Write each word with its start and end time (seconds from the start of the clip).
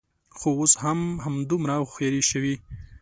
خو، 0.37 0.49
اوس 0.59 0.73
هغه 0.83 0.83
هم 0.89 0.99
همدومره 1.25 1.73
هوښیاره 1.79 2.21
شوې 2.31 2.55